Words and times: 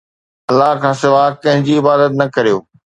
الله 0.51 0.71
کانسواءِ 0.83 1.27
ڪنهن 1.43 1.65
جي 1.69 1.79
عبادت 1.85 2.11
نه 2.21 2.33
ڪريو 2.37 2.57